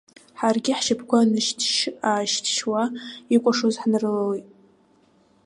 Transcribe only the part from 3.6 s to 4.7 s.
ҳнарылалеит.